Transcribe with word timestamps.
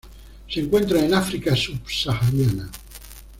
Se 0.49 0.59
encuentra 0.59 0.99
en 1.05 1.13
África 1.13 1.55
subsahariana. 1.55 2.71